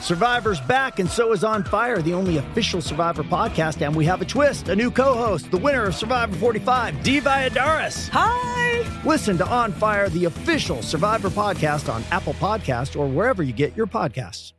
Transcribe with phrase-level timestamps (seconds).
[0.00, 3.84] Survivor's back, and so is On Fire, the only official Survivor podcast.
[3.84, 7.20] And we have a twist a new co host, the winner of Survivor 45, Dee
[7.20, 8.08] Valladares.
[8.10, 8.84] Hi!
[9.04, 13.76] Listen to On Fire, the official Survivor podcast on Apple Podcast or wherever you get
[13.76, 14.52] your podcasts.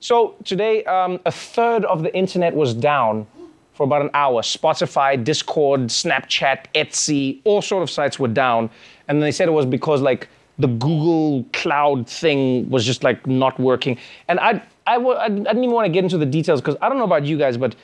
[0.00, 3.26] So today, um, a third of the internet was down
[3.74, 4.42] for about an hour.
[4.42, 8.70] Spotify, Discord, Snapchat, Etsy, all sort of sites were down.
[9.08, 10.28] And they said it was because like
[10.60, 13.98] the Google Cloud thing was just like not working.
[14.28, 17.04] And I I didn't even want to get into the details because I don't know
[17.04, 17.76] about you guys, but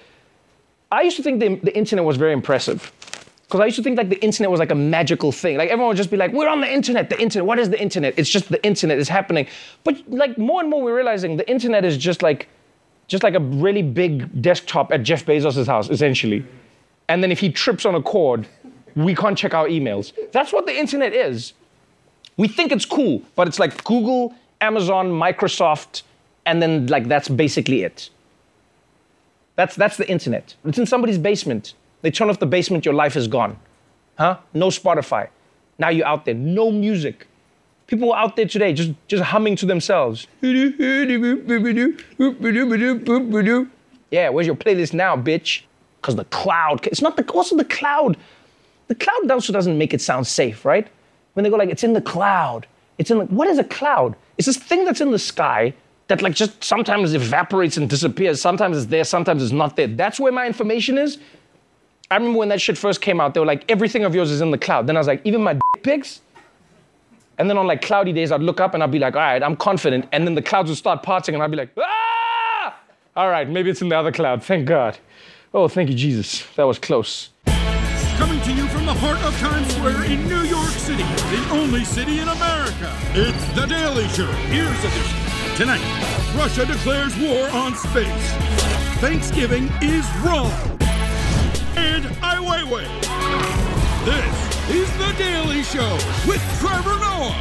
[0.91, 2.92] I used to think the, the internet was very impressive.
[3.47, 5.56] Because I used to think like the internet was like a magical thing.
[5.56, 7.47] Like everyone would just be like, we're on the internet, the internet.
[7.47, 8.14] What is the internet?
[8.16, 9.47] It's just the internet is happening.
[9.84, 12.48] But like more and more we're realizing the internet is just like
[13.06, 16.44] just like a really big desktop at Jeff Bezos' house, essentially.
[17.08, 18.48] And then if he trips on a cord,
[18.97, 20.12] we can't check our emails.
[20.32, 21.52] That's what the internet is.
[22.36, 26.02] We think it's cool, but it's like Google, Amazon, Microsoft,
[26.44, 28.10] and then like that's basically it.
[29.56, 30.54] That's that's the internet.
[30.64, 31.74] It's in somebody's basement.
[32.02, 33.58] They turn off the basement, your life is gone.
[34.18, 34.38] Huh?
[34.54, 35.28] No Spotify.
[35.78, 36.34] Now you're out there.
[36.34, 37.26] No music.
[37.86, 40.26] People are out there today just, just humming to themselves.
[44.10, 45.62] Yeah, where's your playlist now, bitch?
[46.00, 48.16] Because the cloud, it's not the, also the cloud.
[48.88, 50.88] The cloud also doesn't make it sound safe, right?
[51.36, 52.66] When they go like, it's in the cloud.
[52.96, 54.16] It's in like, what is a cloud?
[54.38, 55.74] It's this thing that's in the sky
[56.08, 58.40] that like just sometimes evaporates and disappears.
[58.40, 59.86] Sometimes it's there, sometimes it's not there.
[59.86, 61.19] That's where my information is.
[62.10, 64.41] I remember when that shit first came out, they were like, everything of yours is
[64.41, 64.86] in the cloud.
[64.86, 66.22] Then I was like, even my dick pics?
[67.36, 69.42] And then on like cloudy days, I'd look up and I'd be like, all right,
[69.42, 70.06] I'm confident.
[70.12, 72.80] And then the clouds would start parting and I'd be like, ah!
[73.14, 74.42] All right, maybe it's in the other cloud.
[74.42, 74.96] Thank God.
[75.52, 76.46] Oh, thank you, Jesus.
[76.54, 77.28] That was close.
[78.16, 81.84] Coming to you from the heart of Times Square in New York City, the only
[81.84, 82.91] city in America.
[83.12, 84.25] It's The Daily Show.
[84.49, 85.19] Here's edition.
[85.54, 85.84] Tonight,
[86.34, 88.32] Russia declares war on space.
[89.00, 90.50] Thanksgiving is wrong.
[91.76, 92.87] And Ai Weiwei.
[94.06, 95.93] This is The Daily Show
[96.26, 97.32] with Trevor Noah.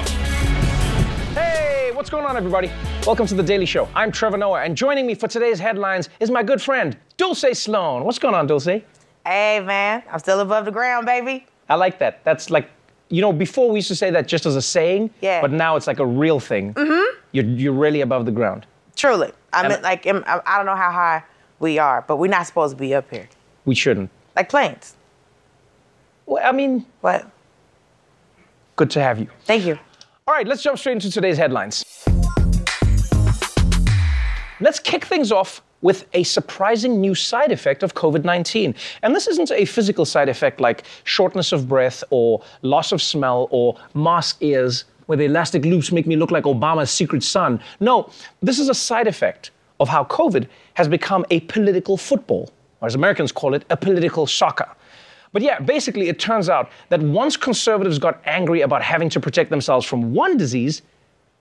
[1.36, 2.70] Hey, what's going on, everybody?
[3.08, 3.88] Welcome to The Daily Show.
[3.96, 8.04] I'm Trevor Noah, and joining me for today's headlines is my good friend, Dulce Sloan.
[8.04, 8.82] What's going on, Dulce?
[9.26, 11.46] Hey, man, I'm still above the ground, baby.
[11.68, 12.24] I like that.
[12.24, 12.70] That's like,
[13.10, 15.42] you know, before we used to say that just as a saying, Yeah.
[15.42, 16.74] but now it's like a real thing.
[16.76, 17.20] Mm-hmm.
[17.32, 18.68] You're, you're really above the ground.
[18.96, 19.32] Truly.
[19.52, 21.24] I mean, like, I'm- I I don't know how high
[21.60, 23.28] we are, but we're not supposed to be up here.
[23.66, 24.10] We shouldn't.
[24.36, 24.96] Like planes.
[26.26, 27.30] Well, I mean, What?
[28.76, 29.28] good to have you.
[29.46, 29.80] Thank you.
[30.28, 31.84] All right, let's jump straight into today's headlines.
[34.60, 38.74] Let's kick things off with a surprising new side effect of COVID 19.
[39.04, 43.48] And this isn't a physical side effect like shortness of breath or loss of smell
[43.52, 47.62] or mask ears where the elastic loops make me look like Obama's secret son.
[47.80, 48.10] No,
[48.42, 52.50] this is a side effect of how COVID has become a political football,
[52.82, 54.68] or as Americans call it, a political soccer.
[55.34, 59.52] But yeah, basically, it turns out that once conservatives got angry about having to protect
[59.52, 60.82] themselves from one disease,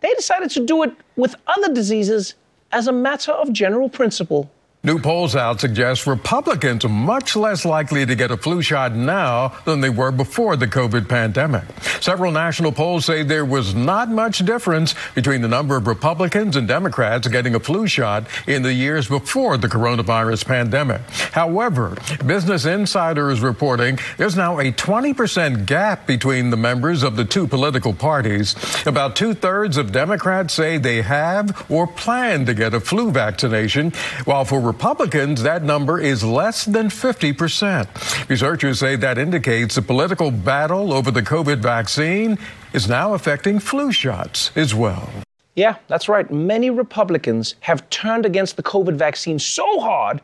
[0.00, 2.34] they decided to do it with other diseases
[2.74, 4.50] as a matter of general principle.
[4.86, 9.48] New polls out suggest Republicans are much less likely to get a flu shot now
[9.64, 11.64] than they were before the COVID pandemic.
[12.02, 16.68] Several national polls say there was not much difference between the number of Republicans and
[16.68, 21.00] Democrats getting a flu shot in the years before the coronavirus pandemic.
[21.32, 21.96] However,
[22.26, 27.46] Business Insider is reporting there's now a 20% gap between the members of the two
[27.46, 28.54] political parties.
[28.84, 33.90] About two thirds of Democrats say they have or plan to get a flu vaccination,
[34.26, 38.28] while for Republicans, that number is less than 50%.
[38.28, 42.36] Researchers say that indicates the political battle over the COVID vaccine
[42.72, 45.08] is now affecting flu shots as well.
[45.54, 46.28] Yeah, that's right.
[46.28, 50.20] Many Republicans have turned against the COVID vaccine so hard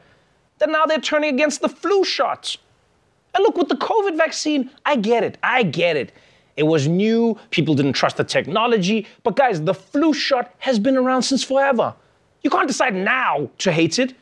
[0.59, 2.59] that now they're turning against the flu shots.
[3.37, 5.39] And look, with the COVID vaccine, I get it.
[5.45, 6.11] I get it.
[6.57, 9.07] It was new, people didn't trust the technology.
[9.23, 11.95] But guys, the flu shot has been around since forever.
[12.43, 14.17] You can't decide now to hate it.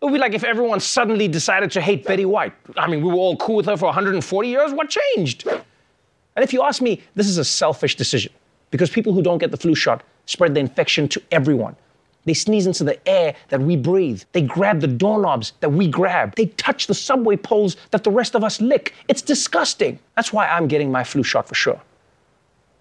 [0.00, 2.52] It would be like if everyone suddenly decided to hate Betty White.
[2.76, 4.72] I mean, we were all cool with her for 140 years.
[4.72, 5.46] What changed?
[5.46, 8.32] And if you ask me, this is a selfish decision.
[8.70, 11.76] because people who don't get the flu shot spread the infection to everyone.
[12.24, 14.22] They sneeze into the air that we breathe.
[14.32, 16.34] They grab the doorknobs that we grab.
[16.34, 18.94] They touch the subway poles that the rest of us lick.
[19.08, 20.00] It's disgusting.
[20.16, 21.80] That's why I'm getting my flu shot for sure.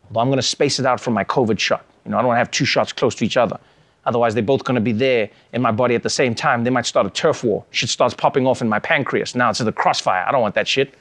[0.07, 1.85] Although I'm going to space it out from my COVID shot.
[2.03, 3.59] You know, I don't want to have two shots close to each other.
[4.05, 6.63] Otherwise, they're both going to be there in my body at the same time.
[6.63, 7.65] They might start a turf war.
[7.71, 9.35] Shit starts popping off in my pancreas.
[9.35, 10.23] Now it's in the crossfire.
[10.27, 10.93] I don't want that shit.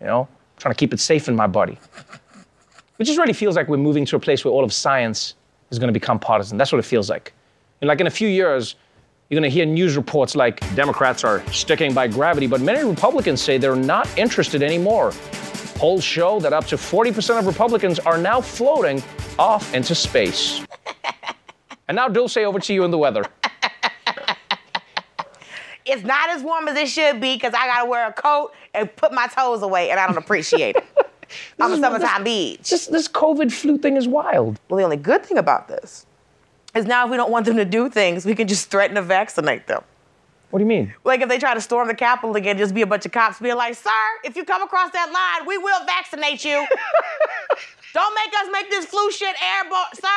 [0.00, 1.78] You know, I'm trying to keep it safe in my body.
[2.98, 5.34] It just really feels like we're moving to a place where all of science
[5.70, 6.56] is going to become partisan.
[6.56, 7.34] That's what it feels like.
[7.82, 8.76] And like in a few years,
[9.28, 13.42] you're going to hear news reports like Democrats are sticking by gravity, but many Republicans
[13.42, 15.12] say they're not interested anymore.
[15.74, 19.02] Polls show that up to 40% of Republicans are now floating
[19.38, 20.64] off into space.
[21.88, 23.24] and now, Dulce, over to you in the weather.
[25.86, 28.94] It's not as warm as it should be because I gotta wear a coat and
[28.96, 30.84] put my toes away, and I don't appreciate it.
[31.60, 32.70] I'm a summertime beach.
[32.70, 34.58] This, this COVID flu thing is wild.
[34.68, 36.06] Well, the only good thing about this
[36.74, 39.02] is now if we don't want them to do things, we can just threaten to
[39.02, 39.82] vaccinate them.
[40.50, 40.94] What do you mean?
[41.04, 43.38] Like if they try to storm the Capitol again, just be a bunch of cops
[43.40, 43.90] being like, "Sir,
[44.24, 46.54] if you come across that line, we will vaccinate you.
[47.94, 50.08] don't make us make this flu shit airborne, sir.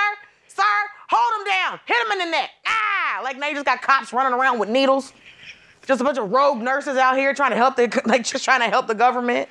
[0.47, 0.63] Sir,
[1.09, 2.49] hold him down, hit him in the neck.
[2.65, 5.13] Ah, like now you just got cops running around with needles.
[5.85, 8.61] Just a bunch of rogue nurses out here trying to help the like just trying
[8.61, 9.49] to help the government.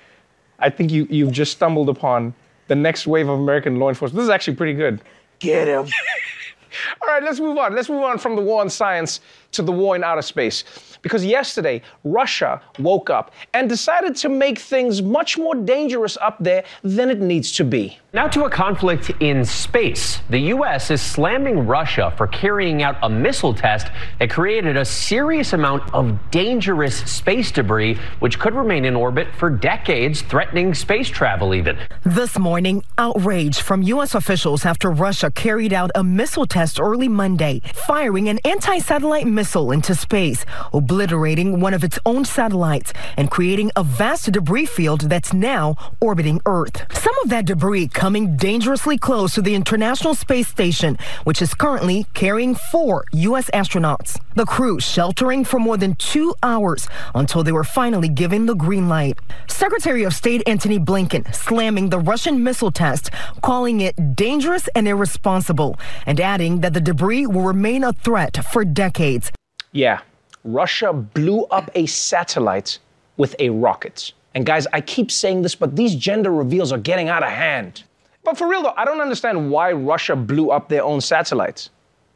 [0.59, 2.35] I think you, you've just stumbled upon
[2.67, 4.17] the next wave of American law enforcement.
[4.17, 5.01] This is actually pretty good.
[5.39, 5.87] Get him.
[7.03, 7.75] All right, let's move on.
[7.75, 9.21] Let's move on from the war on science
[9.53, 10.65] to the war in outer space.
[11.03, 16.65] Because yesterday, Russia woke up and decided to make things much more dangerous up there
[16.83, 17.99] than it needs to be.
[18.15, 20.21] Now to a conflict in space.
[20.31, 20.91] The U.S.
[20.91, 23.89] is slamming Russia for carrying out a missile test
[24.19, 29.51] that created a serious amount of dangerous space debris, which could remain in orbit for
[29.51, 31.77] decades, threatening space travel even.
[32.03, 34.15] This morning, outrage from U.S.
[34.15, 39.71] officials after Russia carried out a missile test early Monday, firing an anti satellite missile
[39.71, 45.35] into space, obliterating one of its own satellites and creating a vast debris field that's
[45.35, 46.87] now orbiting Earth.
[46.91, 52.06] Some of that debris coming dangerously close to the International Space Station, which is currently
[52.15, 53.50] carrying four U.S.
[53.50, 54.21] astronauts.
[54.37, 56.87] The crew sheltering for more than two hours
[57.17, 59.19] until they were finally given the green light.
[59.49, 63.11] Secretary of State Antony Blinken slamming the Russian missile test,
[63.43, 68.65] calling it dangerous and irresponsible, and adding that the debris will remain a threat for
[68.65, 69.33] decades.
[69.73, 70.03] Yeah,
[70.45, 72.79] Russia blew up a satellite
[73.17, 74.12] with a rocket.
[74.37, 77.83] And guys, I keep saying this, but these gender reveals are getting out of hand.
[78.29, 81.71] But for real though, I don't understand why Russia blew up their own satellites.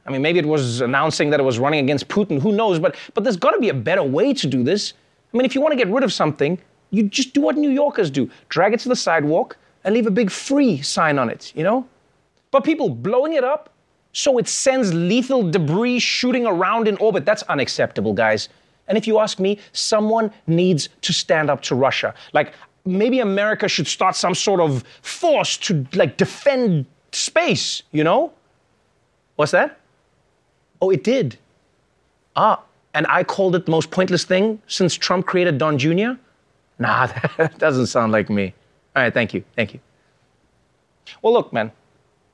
[0.05, 2.97] I mean, maybe it was announcing that it was running against Putin, who knows, but,
[3.15, 4.93] but there's gotta be a better way to do this.
[5.33, 6.59] I mean, if you wanna get rid of something,
[6.91, 10.11] you just do what New Yorkers do drag it to the sidewalk and leave a
[10.11, 11.89] big free sign on it, you know?
[12.51, 13.71] But people blowing it up
[14.13, 18.51] so it sends lethal debris shooting around in orbit, that's unacceptable, guys.
[18.87, 22.13] And if you ask me, someone needs to stand up to Russia.
[22.35, 22.53] Like,
[22.85, 28.33] maybe America should start some sort of force to, like, defend space, you know?
[29.37, 29.79] What's that?
[30.81, 31.39] Oh, it did.
[32.37, 32.63] Ah,
[32.95, 36.13] and I called it the most pointless thing since Trump created Don Jr.?
[36.79, 37.07] Nah,
[37.37, 38.55] that doesn't sound like me.
[38.95, 39.81] All right, thank you, thank you.
[41.23, 41.71] Well, look, man,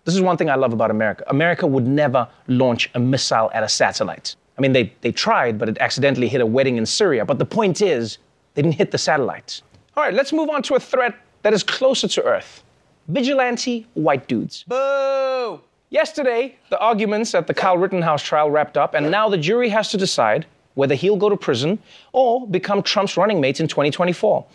[0.04, 1.24] this is one thing I love about America.
[1.28, 4.36] America would never launch a missile at a satellite.
[4.56, 7.24] I mean, they, they tried, but it accidentally hit a wedding in Syria.
[7.24, 8.18] But the point is,
[8.54, 9.62] they didn't hit the satellites.
[9.98, 12.62] All right, let's move on to a threat that is closer to Earth
[13.08, 14.62] vigilante white dudes.
[14.68, 15.60] Boo!
[15.90, 19.90] Yesterday, the arguments at the Kyle Rittenhouse trial wrapped up, and now the jury has
[19.90, 21.80] to decide whether he'll go to prison
[22.12, 24.46] or become Trump's running mate in 2024.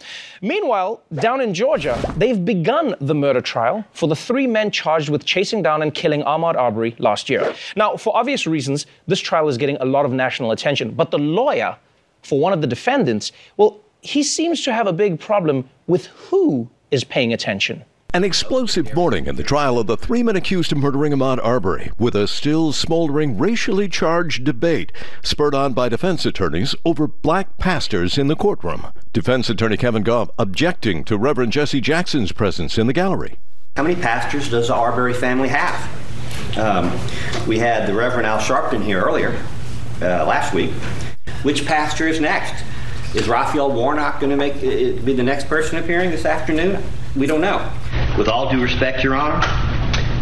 [0.42, 5.26] Meanwhile, down in Georgia, they've begun the murder trial for the three men charged with
[5.26, 7.54] chasing down and killing Ahmaud Arbery last year.
[7.76, 11.20] Now, for obvious reasons, this trial is getting a lot of national attention, but the
[11.20, 11.76] lawyer
[12.22, 16.70] for one of the defendants, well, he seems to have a big problem with who
[16.92, 17.84] is paying attention.
[18.14, 21.90] An explosive morning in the trial of the three men accused of murdering Ahmaud Arbery,
[21.98, 24.92] with a still smoldering racially charged debate
[25.24, 28.86] spurred on by defense attorneys over black pastors in the courtroom.
[29.14, 33.40] Defense attorney Kevin Gough objecting to Reverend Jesse Jackson's presence in the gallery.
[33.78, 36.58] How many pastors does the Arbery family have?
[36.58, 36.92] Um,
[37.48, 39.44] we had the Reverend Al Sharpton here earlier,
[40.04, 40.72] uh, last week.
[41.42, 42.64] Which pastor is next?
[43.14, 46.84] Is Raphael Warnock going to make uh, be the next person appearing this afternoon?
[47.16, 47.72] We don't know.
[48.18, 49.40] With all due respect, Your Honor,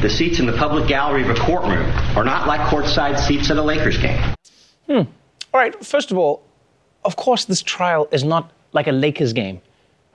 [0.01, 3.55] the seats in the public gallery of a courtroom are not like courtside seats at
[3.55, 4.21] a Lakers game.
[4.87, 5.03] Hmm.
[5.53, 6.43] All right, first of all,
[7.05, 9.61] of course, this trial is not like a Lakers game.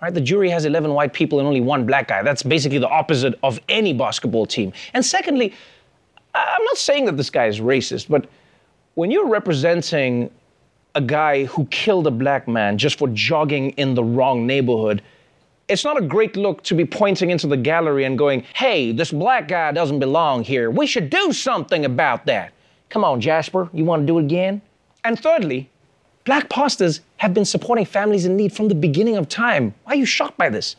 [0.03, 0.13] Right?
[0.13, 2.23] The jury has 11 white people and only one black guy.
[2.23, 4.75] That's basically the opposite of any basketball team.
[4.93, 5.55] And secondly,
[6.35, 8.29] I'm not saying that this guy is racist, but
[8.97, 10.31] when you're representing
[10.97, 15.03] a guy who killed a black man just for jogging in the wrong neighborhood,
[15.69, 19.13] it's not a great look to be pointing into the gallery and going, hey, this
[19.13, 20.71] black guy doesn't belong here.
[20.71, 22.53] We should do something about that.
[22.89, 24.63] Come on, Jasper, you want to do it again?
[25.05, 25.69] And thirdly,
[26.25, 29.75] black pastors have been supporting families in need from the beginning of time.
[29.85, 30.77] Why are you shocked by this?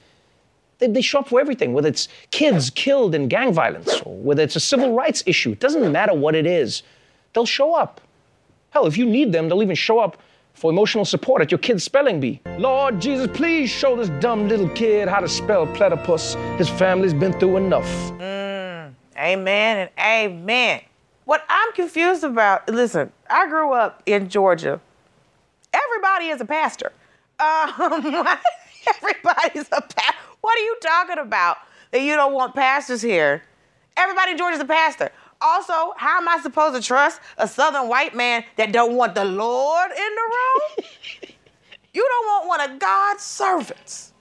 [0.80, 4.42] They, they show up for everything, whether it's kids killed in gang violence, or whether
[4.42, 5.52] it's a civil rights issue.
[5.52, 6.82] It doesn't matter what it is,
[7.34, 8.02] they'll show up.
[8.72, 10.18] Hell, if you need them, they'll even show up
[10.54, 12.42] for emotional support at your kid's spelling bee.
[12.58, 16.34] Lord Jesus, please show this dumb little kid how to spell platypus.
[16.58, 17.86] His family's been through enough.
[18.20, 20.82] Mm, amen and amen.
[21.26, 24.80] What I'm confused about, listen, I grew up in Georgia.
[25.74, 26.92] Everybody is a pastor.
[27.40, 28.26] Um,
[28.88, 30.18] everybody's a pastor.
[30.42, 31.58] What are you talking about?
[31.92, 33.44] That you don't want pastors here?
[33.96, 35.12] Everybody in Georgia's a pastor.
[35.42, 39.26] Also, how am I supposed to trust a southern white man that don't want the
[39.26, 40.90] Lord in the room?
[41.94, 44.14] you don't want one of God's servants.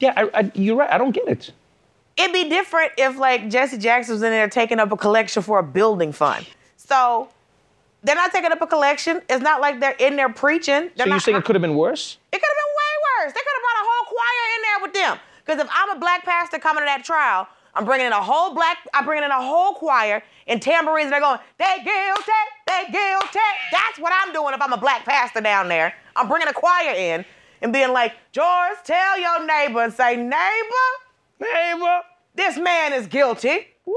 [0.00, 0.90] Yeah, I, I, you're right.
[0.90, 1.52] I don't get it.
[2.16, 5.58] It'd be different if like Jesse Jackson was in there taking up a collection for
[5.58, 6.46] a building fund.
[6.76, 7.28] So
[8.02, 9.22] they're not taking up a collection.
[9.28, 10.90] It's not like they're in there preaching.
[10.96, 12.18] They're so you're saying it could have been worse?
[12.32, 13.32] It could have been way worse.
[13.32, 15.18] They could have brought a whole choir in there with them.
[15.44, 18.54] Because if I'm a black pastor coming to that trial, I'm bringing in a whole
[18.54, 21.06] black, I'm bringing in a whole choir and tambourines.
[21.06, 22.32] And They're going, they guilty,
[22.66, 23.38] they guilty.
[23.72, 25.94] That's what I'm doing if I'm a black pastor down there.
[26.16, 27.24] I'm bringing a choir in
[27.62, 30.86] and being like, George, tell your neighbor and say, neighbor,
[31.40, 32.00] neighbor,
[32.34, 33.68] this man is guilty.
[33.86, 33.94] Woo,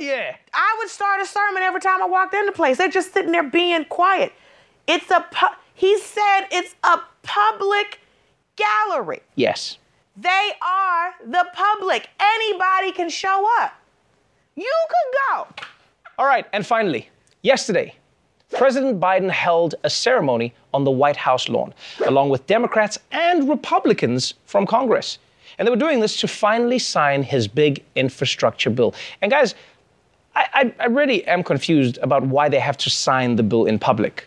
[0.00, 0.36] yeah.
[0.52, 2.78] I would start a sermon every time I walked into the place.
[2.78, 4.32] They're just sitting there being quiet.
[4.86, 8.00] It's a, pu- he said it's a public
[8.56, 9.20] gallery.
[9.34, 9.78] Yes.
[10.16, 12.08] They are the public.
[12.20, 13.74] Anybody can show up.
[14.54, 15.64] You could go.
[16.18, 17.08] All right, and finally,
[17.42, 17.94] yesterday,
[18.52, 21.74] President Biden held a ceremony on the White House lawn,
[22.06, 25.18] along with Democrats and Republicans from Congress.
[25.58, 28.94] And they were doing this to finally sign his big infrastructure bill.
[29.22, 29.56] And guys,
[30.36, 33.78] I, I, I really am confused about why they have to sign the bill in
[33.78, 34.26] public.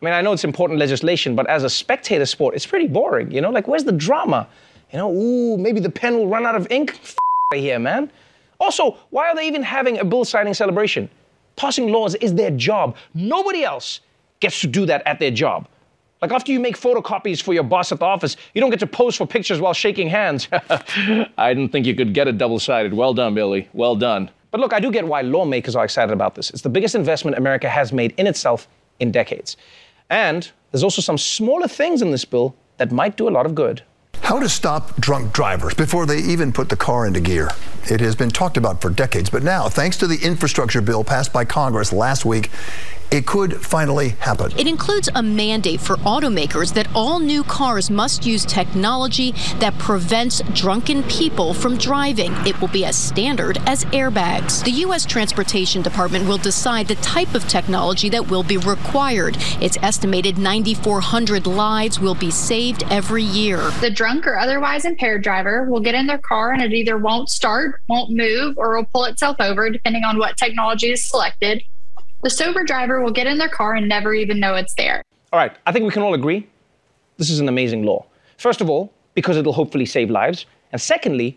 [0.00, 3.30] I mean, I know it's important legislation, but as a spectator sport, it's pretty boring.
[3.30, 4.48] You know, like where's the drama?
[4.92, 6.98] You know, ooh, maybe the pen will run out of ink.
[7.02, 7.16] F-
[7.54, 8.10] here, man.
[8.60, 11.08] Also, why are they even having a bill signing celebration?
[11.56, 12.96] Passing laws is their job.
[13.14, 14.00] Nobody else
[14.40, 15.68] gets to do that at their job.
[16.20, 18.86] Like after you make photocopies for your boss at the office, you don't get to
[18.86, 20.48] pose for pictures while shaking hands.
[20.52, 22.94] I didn't think you could get it double sided.
[22.94, 23.68] Well done, Billy.
[23.72, 24.30] Well done.
[24.52, 26.50] But look, I do get why lawmakers are excited about this.
[26.50, 28.68] It's the biggest investment America has made in itself
[29.00, 29.56] in decades.
[30.10, 33.54] And there's also some smaller things in this bill that might do a lot of
[33.54, 33.82] good.
[34.22, 37.50] How to stop drunk drivers before they even put the car into gear.
[37.90, 41.32] It has been talked about for decades, but now, thanks to the infrastructure bill passed
[41.32, 42.48] by Congress last week,
[43.12, 44.50] it could finally happen.
[44.58, 50.40] It includes a mandate for automakers that all new cars must use technology that prevents
[50.54, 52.32] drunken people from driving.
[52.46, 54.64] It will be as standard as airbags.
[54.64, 55.04] The U.S.
[55.04, 59.36] Transportation Department will decide the type of technology that will be required.
[59.60, 63.58] It's estimated 9,400 lives will be saved every year.
[63.80, 67.28] The drunk or otherwise impaired driver will get in their car and it either won't
[67.28, 71.62] start, won't move, or will pull itself over, depending on what technology is selected.
[72.22, 75.02] The sober driver will get in their car and never even know it's there.
[75.32, 76.46] All right, I think we can all agree
[77.18, 78.04] this is an amazing law.
[78.36, 80.46] First of all, because it'll hopefully save lives.
[80.72, 81.36] And secondly,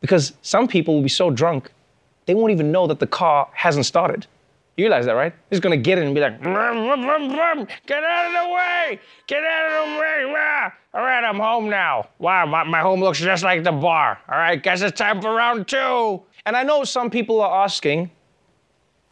[0.00, 1.70] because some people will be so drunk,
[2.26, 4.26] they won't even know that the car hasn't started.
[4.76, 5.32] You realize that, right?
[5.50, 9.94] He's gonna get in and be like, get out of the way, get out of
[9.94, 10.24] the way.
[10.34, 10.70] Rah.
[10.94, 12.08] All right, I'm home now.
[12.18, 14.18] Wow, my, my home looks just like the bar.
[14.28, 16.22] All right, guess it's time for round two.
[16.44, 18.10] And I know some people are asking,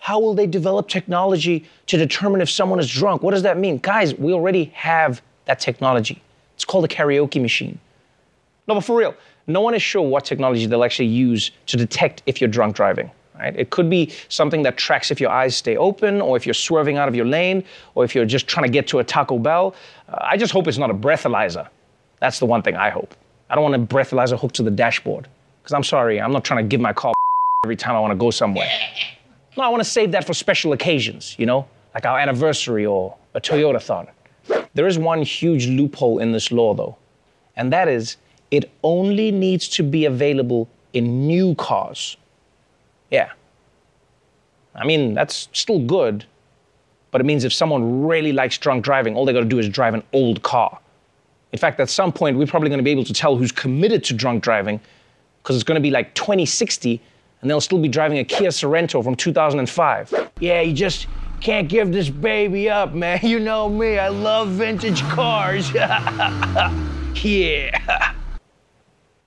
[0.02, 3.22] how will they develop technology to determine if someone is drunk?
[3.22, 3.78] What does that mean?
[3.78, 6.20] Guys, we already have that technology.
[6.56, 7.78] It's called a karaoke machine.
[8.66, 9.14] No, but for real,
[9.46, 13.12] no one is sure what technology they'll actually use to detect if you're drunk driving.
[13.38, 13.54] Right?
[13.56, 16.96] It could be something that tracks if your eyes stay open, or if you're swerving
[16.96, 17.62] out of your lane,
[17.94, 19.72] or if you're just trying to get to a Taco Bell.
[20.08, 21.68] Uh, I just hope it's not a breathalyzer.
[22.18, 23.14] That's the one thing I hope.
[23.48, 25.28] I don't want a breathalyzer hooked to the dashboard.
[25.62, 27.14] Because I'm sorry, I'm not trying to give my car
[27.64, 28.68] every time I want to go somewhere.
[29.56, 33.16] No, I want to save that for special occasions, you know, like our anniversary or
[33.34, 34.08] a Toyotathon.
[34.74, 36.96] There is one huge loophole in this law, though,
[37.56, 38.16] and that is
[38.50, 42.16] it only needs to be available in new cars.
[43.10, 43.30] Yeah.
[44.74, 46.24] I mean, that's still good,
[47.10, 49.68] but it means if someone really likes drunk driving, all they got to do is
[49.68, 50.78] drive an old car.
[51.52, 54.02] In fact, at some point, we're probably going to be able to tell who's committed
[54.04, 54.80] to drunk driving
[55.42, 57.00] because it's going to be like 2060
[57.42, 60.30] and they'll still be driving a Kia Sorento from 2005.
[60.40, 61.06] Yeah, you just
[61.40, 63.18] can't give this baby up, man.
[63.22, 65.72] You know me, I love vintage cars.
[65.74, 67.70] yeah.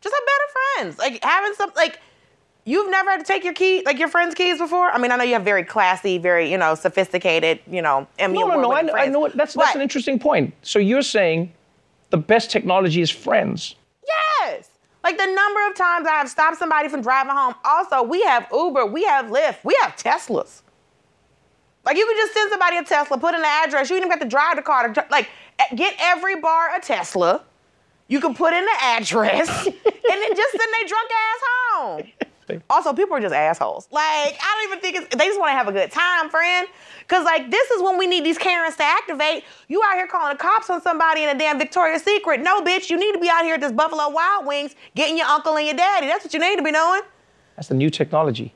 [0.01, 0.97] Just have better friends.
[0.97, 1.99] Like having some like
[2.63, 4.89] you've never had to take your key like your friend's keys before.
[4.89, 8.07] I mean, I know you have very classy, very you know sophisticated, you know.
[8.17, 8.73] Emmy No, no, no.
[8.73, 9.19] I, know- I know.
[9.19, 10.53] What, that's, that's an interesting point.
[10.61, 11.51] So you're saying
[12.11, 13.75] the best technology is friends.
[14.41, 14.69] Yes.
[15.05, 17.53] Like the number of times I have stopped somebody from driving home.
[17.63, 20.63] Also, we have Uber, we have Lyft, we have Teslas.
[21.85, 23.91] Like you can just send somebody a Tesla, put in the address.
[23.91, 24.91] You even got to drive the car.
[24.91, 25.29] To, like
[25.75, 27.43] get every bar a Tesla.
[28.07, 32.03] You can put in the address and then just send their drunk ass home.
[32.69, 33.87] Also, people are just assholes.
[33.91, 35.15] Like I don't even think it's.
[35.15, 36.67] They just want to have a good time, friend.
[37.07, 39.43] Cause like this is when we need these Karens to activate.
[39.67, 42.41] You out here calling the cops on somebody in a damn Victoria's Secret.
[42.41, 45.27] No, bitch, you need to be out here at this Buffalo Wild Wings getting your
[45.27, 46.07] uncle and your daddy.
[46.07, 47.01] That's what you need to be doing.
[47.55, 48.53] That's the new technology.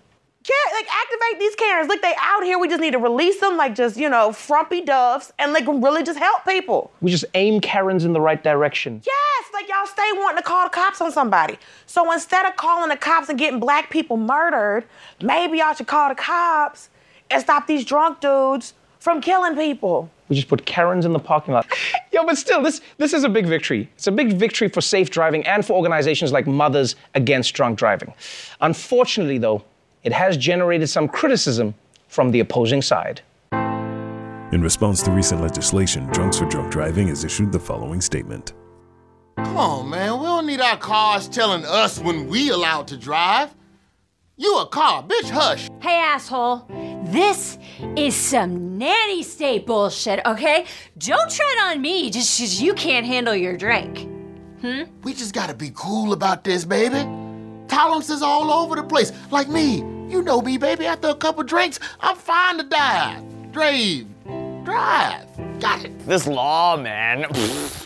[0.48, 1.90] Like activate these Karens.
[1.90, 2.58] Look, they out here.
[2.58, 6.04] We just need to release them, like just you know, frumpy doves, and like really
[6.04, 6.92] just help people.
[7.02, 9.02] We just aim Karens in the right direction.
[9.06, 11.58] Yes, like y'all stay wanting to call the cops on somebody.
[11.86, 14.86] So instead of calling the cops and getting black people murdered,
[15.22, 16.90] maybe y'all should call the cops
[17.30, 20.10] and stop these drunk dudes from killing people.
[20.30, 21.68] We just put Karens in the parking lot.
[22.12, 23.90] yeah, but still, this this is a big victory.
[23.96, 28.14] It's a big victory for safe driving and for organizations like Mothers Against Drunk Driving.
[28.62, 29.64] Unfortunately, though,
[30.04, 31.76] it has generated some criticism
[32.08, 33.22] from the opposing side.
[34.52, 38.54] In response to recent legislation, Drunks for Drunk Driving has issued the following statement.
[39.38, 40.20] Come on, man.
[40.20, 43.54] We don't need our cars telling us when we allowed to drive.
[44.38, 45.70] You a car, bitch, hush.
[45.82, 46.66] Hey, asshole.
[47.04, 47.58] This
[47.96, 50.66] is some nanny state bullshit, okay?
[50.98, 54.08] Don't tread on me just because you can't handle your drink.
[54.62, 54.84] Hmm?
[55.04, 57.06] We just gotta be cool about this, baby.
[57.70, 59.14] Tolerance is all over the place.
[59.32, 59.78] Like me.
[60.10, 60.86] You know me, baby.
[60.86, 63.24] After a couple drinks, I'm fine to dive.
[63.52, 64.08] Drave.
[64.64, 65.26] Drive.
[65.60, 66.00] Got it.
[66.06, 67.26] This law, man.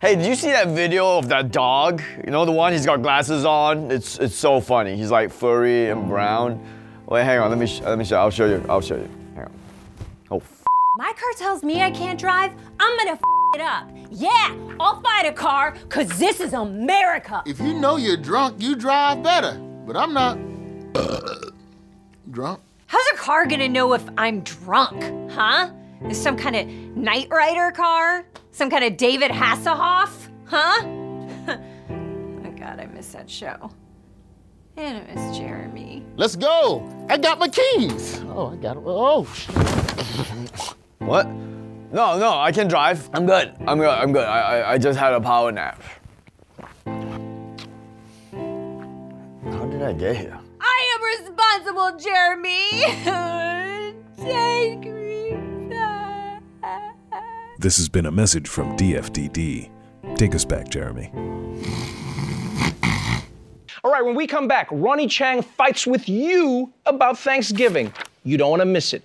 [0.00, 2.00] Hey, did you see that video of that dog?
[2.24, 3.90] You know the one he's got glasses on.
[3.90, 4.96] It's it's so funny.
[4.96, 6.64] He's like furry and brown.
[7.06, 7.50] Wait, hang on.
[7.50, 8.16] Let me let me show.
[8.18, 8.64] I'll show you.
[8.68, 9.10] I'll show you.
[10.98, 12.50] My car tells me I can't drive.
[12.80, 13.20] I'm gonna f
[13.54, 13.88] it up.
[14.10, 17.40] Yeah, I'll fight a car, cause this is America.
[17.46, 19.60] If you know you're drunk, you drive better.
[19.86, 20.36] But I'm not
[22.32, 22.58] drunk.
[22.86, 25.30] How's a car gonna know if I'm drunk?
[25.30, 25.70] Huh?
[26.08, 28.26] Is some kind of Knight Rider car?
[28.50, 30.10] Some kind of David Hasselhoff?
[30.46, 30.82] Huh?
[32.44, 33.70] oh god, I miss that show.
[34.76, 36.04] And I miss Jeremy.
[36.16, 36.84] Let's go.
[37.08, 38.20] I got my keys.
[38.30, 38.82] Oh, I got it.
[38.84, 40.74] Oh, shit.
[41.08, 41.26] What?
[41.90, 43.08] No, no, I can drive.
[43.14, 43.54] I'm good.
[43.66, 43.88] I'm good.
[43.88, 44.26] I'm good.
[44.26, 45.82] I, I, I just had a power nap.
[48.34, 50.38] How did I get here?
[50.60, 52.82] I am responsible, Jeremy.
[54.18, 56.42] Take me back.
[57.58, 59.70] This has been a message from DFDD.
[60.16, 61.10] Take us back, Jeremy.
[63.82, 67.94] All right, when we come back, Ronny Chieng fights with you about Thanksgiving.
[68.24, 69.04] You don't want to miss it.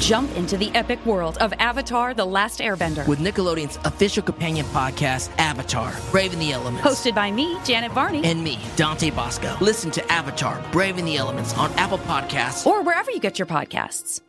[0.00, 3.06] Jump into the epic world of Avatar The Last Airbender.
[3.06, 6.86] With Nickelodeon's official companion podcast, Avatar Braving the Elements.
[6.86, 8.24] Hosted by me, Janet Varney.
[8.24, 9.54] And me, Dante Basco.
[9.60, 12.66] Listen to Avatar Braving the Elements on Apple Podcasts.
[12.66, 14.20] Or wherever you get your podcasts.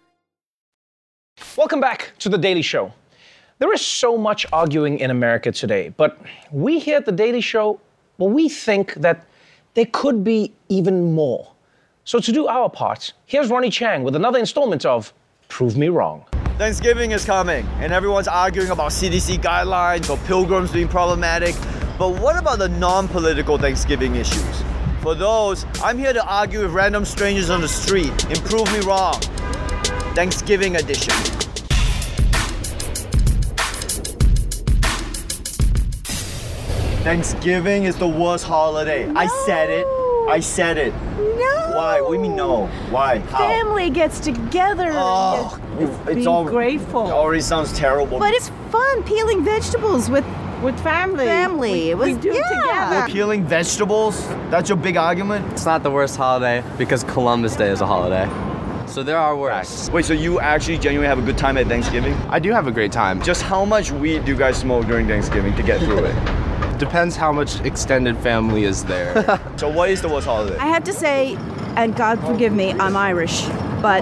[1.56, 2.92] Welcome back to The Daily Show.
[3.60, 6.20] There is so much arguing in America today, but
[6.52, 7.80] we here at The Daily Show,
[8.18, 9.26] well, we think that
[9.76, 11.54] there could be even more.
[12.04, 15.14] So to do our part, here's Ronny Chieng with another installment of
[15.50, 16.24] Prove Me Wrong.
[16.58, 21.56] Thanksgiving is coming, and everyone's arguing about CDC guidelines or pilgrims being problematic.
[21.98, 24.64] But what about the non political Thanksgiving issues?
[25.02, 28.80] For those, I'm here to argue with random strangers on the street and prove me
[28.82, 29.20] wrong.
[30.16, 31.14] Thanksgiving edition.
[37.04, 39.10] Thanksgiving is the worst holiday.
[39.16, 39.99] I said it.
[40.30, 40.94] I said it.
[41.18, 41.74] No.
[41.76, 42.02] Why?
[42.02, 42.68] What do you mean no?
[42.92, 43.20] Why?
[43.20, 43.39] How?
[43.39, 44.92] Family gets together.
[44.94, 47.08] Ah, oh, and it's, being all grateful.
[47.08, 48.20] It already sounds terrible.
[48.20, 50.26] But it's fun peeling vegetables with
[50.62, 51.26] with family.
[51.26, 51.72] Family.
[51.72, 52.89] We, It was we do it yeah.
[52.89, 53.12] together.
[53.12, 55.52] Peeling vegetables, that's your big argument?
[55.54, 58.30] It's not the worst holiday because Columbus Day is a holiday.
[58.88, 59.89] So there are worse.
[59.92, 62.13] Wait, so you actually genuinely have a good time at Thanksgiving?
[62.30, 63.22] I do have a great time.
[63.22, 66.15] Just how much weed do you guys smoke during Thanksgiving to get through it?
[66.80, 69.13] Depends how much extended family is there.
[69.58, 70.58] so what is the worst holiday?
[70.58, 71.36] I have to say,
[71.76, 73.44] and God forgive me, I'm Irish,
[73.82, 74.02] but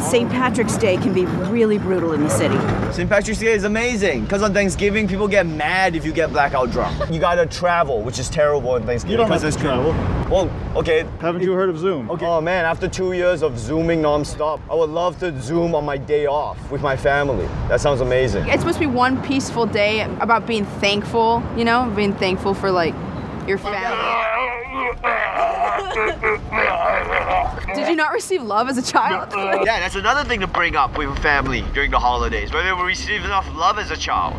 [0.00, 0.30] St.
[0.30, 2.56] Patrick's Day can be really brutal in the city.
[2.92, 3.08] St.
[3.08, 6.96] Patrick's Day is amazing because on Thanksgiving people get mad if you get blackout drunk.
[7.10, 9.12] You gotta travel, which is terrible on Thanksgiving.
[9.12, 9.94] You don't 'cause have to travel.
[10.30, 11.04] Well, okay.
[11.20, 12.10] Haven't you heard of Zoom?
[12.10, 12.26] Okay.
[12.26, 15.96] Oh man, after two years of zooming nonstop, I would love to zoom on my
[15.96, 17.48] day off with my family.
[17.68, 18.46] That sounds amazing.
[18.48, 22.70] It's supposed to be one peaceful day about being thankful, you know, being thankful for
[22.70, 22.94] like
[23.46, 23.78] your family.
[23.82, 24.35] Ah!
[27.74, 29.32] Did you not receive love as a child?
[29.64, 32.52] yeah, that's another thing to bring up with family during the holidays.
[32.52, 34.34] Whether we receive enough love as a child.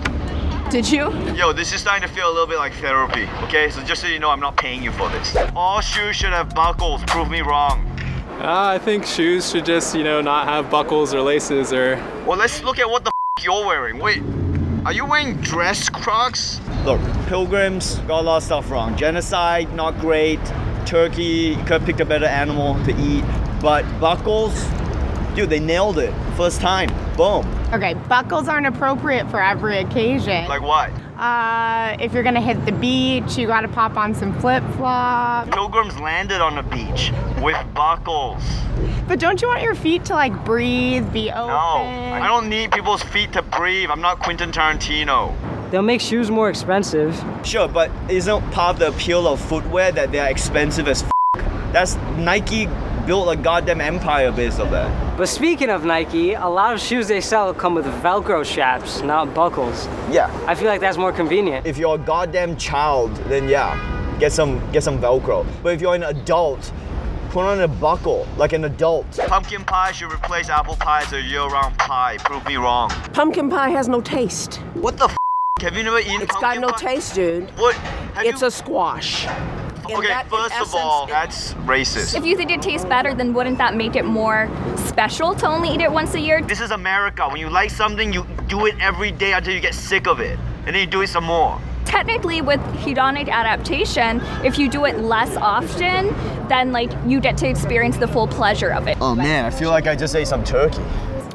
[0.70, 1.12] Did you?
[1.34, 3.28] Yo, this is starting to feel a little bit like therapy.
[3.44, 5.36] Okay, so just so you know, I'm not paying you for this.
[5.56, 7.02] All shoes should have buckles.
[7.06, 7.86] Prove me wrong.
[8.42, 11.96] Uh, I think shoes should just, you know, not have buckles or laces or.
[12.26, 13.98] Well, let's look at what the f- you're wearing.
[14.00, 14.22] Wait,
[14.88, 16.62] are you wearing dress Crocs?
[16.86, 18.96] Look, pilgrims got a lot of stuff wrong.
[18.96, 20.40] Genocide, not great.
[20.86, 23.26] Turkey, could have picked a better animal to eat.
[23.62, 24.54] But buckles,
[25.38, 26.12] dude, they nailed it.
[26.36, 26.90] First time.
[27.16, 27.46] Boom.
[27.72, 30.48] Okay, buckles aren't appropriate for every occasion.
[30.48, 30.92] Like what?
[31.16, 35.50] Uh, if you're gonna hit the beach, you gotta pop on some flip flops.
[35.52, 38.44] Pilgrims landed on the beach with buckles.
[39.08, 41.48] But don't you want your feet to like breathe, be open?
[41.50, 43.92] No, I don't need people's feet to breathe.
[43.92, 45.36] I'm not Quentin Tarantino.
[45.70, 47.24] They'll make shoes more expensive.
[47.44, 51.12] Sure, but isn't part of the appeal of footwear that they're expensive as f?
[51.74, 52.68] That's Nike
[53.08, 55.18] built a goddamn empire based on that.
[55.18, 59.34] But speaking of Nike, a lot of shoes they sell come with Velcro straps, not
[59.34, 59.88] buckles.
[60.12, 60.30] Yeah.
[60.46, 61.66] I feel like that's more convenient.
[61.66, 63.74] If you're a goddamn child, then yeah,
[64.20, 65.46] get some get some Velcro.
[65.64, 66.72] But if you're an adult,
[67.30, 69.10] put on a buckle like an adult.
[69.28, 72.18] Pumpkin pie should replace apple pie as a year-round pie.
[72.20, 72.90] Prove me wrong.
[73.14, 74.56] Pumpkin pie has no taste.
[74.74, 75.18] What the f?
[75.62, 76.78] Have you never eaten It's got no pie?
[76.96, 77.50] taste, dude.
[77.58, 77.74] What?
[78.16, 78.48] Have It's you...
[78.48, 79.26] a squash.
[79.90, 82.16] In Okay, that- in first of all, it- that's racist.
[82.18, 85.70] If you think it tastes better, then wouldn't that make it more special to only
[85.70, 86.42] eat it once a year?
[86.42, 87.28] This is America.
[87.30, 90.38] When you like something, you do it every day until you get sick of it.
[90.66, 91.58] And then you do it some more.
[91.86, 96.14] Technically, with hedonic adaptation, if you do it less often,
[96.50, 98.98] then like you get to experience the full pleasure of it.
[99.00, 100.82] Oh man, I feel like I just ate some turkey.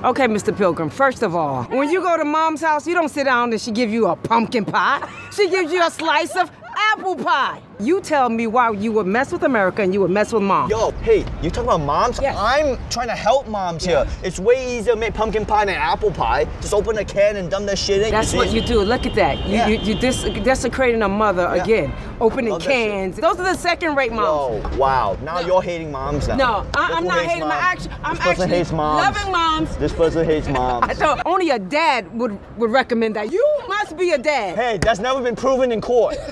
[0.04, 0.54] Okay, Mr.
[0.54, 3.60] Pilgrim, first of all, when you go to mom's house, you don't sit down and
[3.60, 5.00] she give you a pumpkin pie.
[5.34, 6.50] She gives you a slice of
[6.92, 7.60] apple pie.
[7.82, 10.70] You tell me why you would mess with America and you would mess with mom.
[10.70, 12.20] Yo, hey, you talking about moms?
[12.20, 14.06] I'm trying to help moms here.
[14.22, 16.44] It's way easier to make pumpkin pie than apple pie.
[16.60, 18.12] Just open a can and dump that shit in.
[18.12, 18.36] That's see?
[18.36, 18.82] what you do.
[18.82, 19.38] Look at that.
[19.48, 19.66] You, Yeah.
[19.66, 21.62] you, you dis- desecrating a mother Yeah.
[21.64, 21.94] again.
[22.20, 22.88] Opening Love that shit.
[22.90, 23.16] cans.
[23.16, 24.62] Those are the second-rate moms.
[24.64, 25.18] Oh, wow.
[25.24, 26.36] Now you're hating moms now.
[26.36, 27.62] No, I, I'm not hating my moms.
[27.62, 27.92] action.
[28.04, 29.16] I'm This person actually hates moms.
[29.16, 29.76] loving moms.
[29.78, 30.86] This person hates moms.
[30.88, 33.32] I thought only a dad would, would recommend that.
[33.32, 34.54] You must be a dad.
[34.56, 36.16] Hey, that's never been proven in court.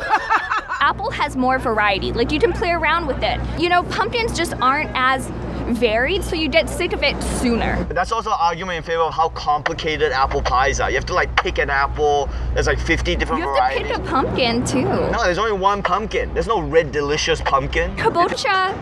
[0.81, 2.13] Apple has more variety.
[2.13, 3.39] Like you can play around with it.
[3.61, 5.31] You know, pumpkins just aren't as
[5.79, 7.85] varied, so you get sick of it sooner.
[7.85, 10.91] But that's also an argument in favor of how complicated apple pies are.
[10.91, 12.29] You have to like pick an apple.
[12.55, 13.81] There's like 50 different varieties.
[13.81, 14.85] You have to pick a pumpkin too.
[14.85, 16.33] No, there's only one pumpkin.
[16.35, 17.95] There's no red delicious pumpkin.
[17.97, 18.75] Kabocha.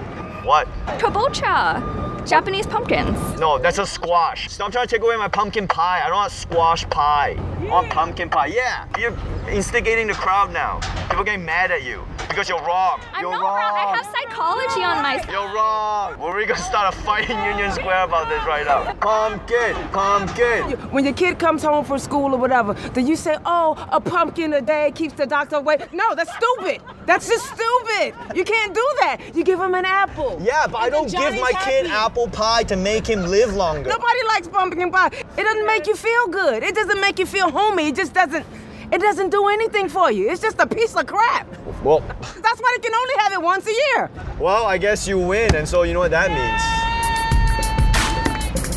[0.45, 0.69] What?
[0.99, 2.08] Kabocha.
[2.29, 3.41] Japanese pumpkins.
[3.41, 4.51] No, that's a squash.
[4.51, 6.03] Stop trying to take away my pumpkin pie.
[6.05, 7.37] I don't want squash pie.
[7.61, 8.49] I want pumpkin pie.
[8.49, 9.17] Yeah, you're
[9.49, 10.79] instigating the crowd now.
[11.09, 13.01] People getting mad at you because you're wrong.
[13.14, 13.57] I'm you're not wrong.
[13.57, 13.95] wrong.
[13.95, 15.31] I have psychology on my side.
[15.33, 16.19] You're wrong.
[16.19, 18.93] Well, we're gonna start a fight in Union Square about this right now.
[19.01, 20.79] Pumpkin, pumpkin.
[20.93, 24.53] When your kid comes home from school or whatever, then you say, oh, a pumpkin
[24.53, 25.79] a day keeps the doctor away.
[25.93, 26.83] No, that's stupid.
[27.07, 28.14] That's just stupid.
[28.37, 29.19] You can't do that.
[29.35, 30.38] You give him an apple.
[30.43, 32.18] Yeah, but I And then don't give Johnny's my kid happy.
[32.19, 33.89] Apple pie to make him live longer.
[33.89, 35.07] Nobody likes pumpkin pie.
[35.07, 36.63] It doesn't make you feel good.
[36.63, 37.89] It doesn't make you feel homey.
[37.89, 38.45] It just doesn't.
[38.91, 40.31] It doesn't do anything for you.
[40.31, 41.47] It's just a piece of crap.
[41.85, 44.11] Well, That's why they can only have it once a year.
[44.41, 46.63] well, I guess you win, and so you know what that means.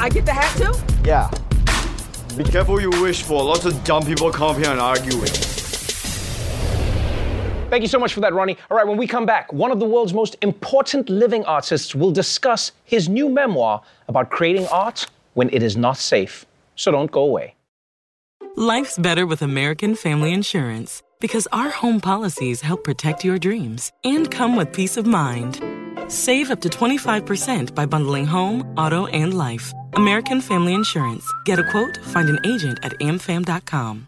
[0.02, 0.74] I get the hat too?
[1.08, 1.30] Yeah.
[2.38, 3.44] Be careful what you wish for.
[3.44, 5.51] Lots of dumb people come up here and argue with.
[7.72, 8.58] Thank you so much for that, Ronny.
[8.70, 12.12] All right, when we come back, one of the world's most important living artists will
[12.12, 16.46] discuss his new memoir about creating art when it is not safe.
[16.76, 17.56] So don't go away.
[18.58, 24.30] Life's better with American Family Insurance because our home policies help protect your dreams and
[24.30, 25.64] come with peace of mind.
[26.12, 29.72] Save up to 25% by bundling home, auto, and life.
[29.94, 31.26] American Family Insurance.
[31.46, 34.08] Get a quote, find an agent at amfam.com.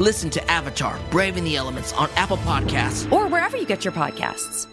[0.00, 3.10] Listen to Avatar Braving the Elements on Apple Podcasts.
[3.12, 4.66] or wherever you get your podcasts.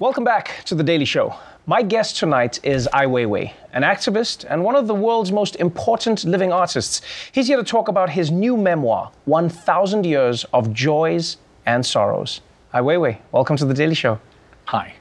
[0.00, 1.34] Welcome back to The Daily Show.
[1.66, 6.24] My guest tonight is Ai Weiwei, an activist and one of the world's most important
[6.24, 7.02] living artists.
[7.30, 11.36] He's here to talk about his new memoir, 1000 Years of Joys
[11.66, 12.40] and Sorrows.
[12.72, 14.18] Ai Weiwei, welcome to The Daily Show.
[14.64, 14.94] Hi.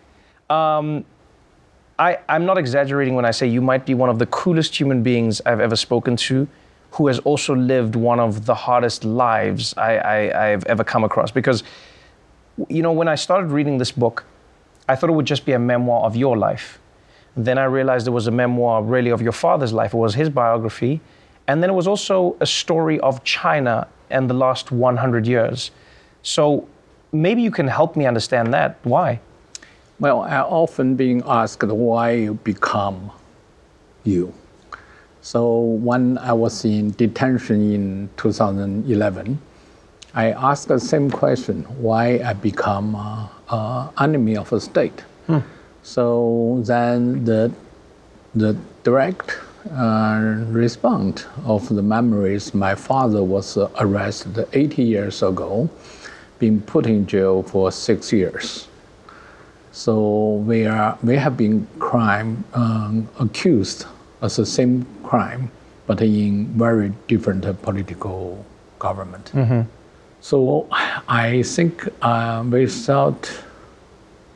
[0.50, 1.06] Um,
[1.98, 5.04] I, I'm not exaggerating when I say you might be one of the coolest human
[5.04, 6.50] beings I've ever spoken to
[6.94, 11.32] who has also lived one of the hardest lives I, I've ever come across.
[11.32, 11.64] Because,
[12.70, 14.26] you know, when I started reading this book,
[14.88, 16.80] I thought it would just be a memoir of your life.
[17.36, 19.96] Then I realized it was a memoir really of your father's life.
[19.96, 21.02] It was his biography.
[21.48, 25.72] And then it was also a story of China and the last 100 years.
[26.22, 26.68] So
[27.12, 28.78] maybe you can help me understand that.
[28.84, 29.20] Why?
[30.00, 33.12] Well, I often being asked why you become
[34.04, 34.34] you.
[35.24, 39.40] So when I was in detention in 2011,
[40.14, 45.02] I asked the same question: Why I become uh, uh, enemy of a state?
[45.82, 47.54] So then the
[48.36, 49.40] the direct
[49.72, 55.70] uh, response of the memories, my father was uh, arrested 80 years ago,
[56.40, 58.68] been put in jail for six years.
[59.72, 63.86] So we are we have been crime um, accused
[64.24, 65.52] as the same crime,
[65.86, 68.44] but in very different uh, political
[68.80, 69.32] government.
[70.22, 73.30] So I think uh, without